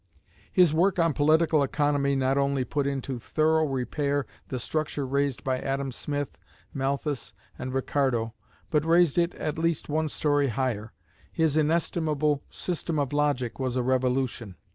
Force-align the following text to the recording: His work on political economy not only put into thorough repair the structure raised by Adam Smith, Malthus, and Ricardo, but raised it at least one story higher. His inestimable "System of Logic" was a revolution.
His 0.51 0.73
work 0.73 0.97
on 0.97 1.13
political 1.13 1.61
economy 1.61 2.15
not 2.15 2.35
only 2.35 2.65
put 2.65 2.87
into 2.87 3.19
thorough 3.19 3.67
repair 3.67 4.25
the 4.47 4.57
structure 4.57 5.05
raised 5.05 5.43
by 5.43 5.59
Adam 5.59 5.91
Smith, 5.91 6.39
Malthus, 6.73 7.33
and 7.59 7.71
Ricardo, 7.71 8.33
but 8.71 8.83
raised 8.83 9.19
it 9.19 9.35
at 9.35 9.59
least 9.59 9.89
one 9.89 10.07
story 10.09 10.47
higher. 10.47 10.91
His 11.31 11.55
inestimable 11.55 12.41
"System 12.49 12.97
of 12.97 13.13
Logic" 13.13 13.59
was 13.59 13.75
a 13.75 13.83
revolution. 13.83 14.55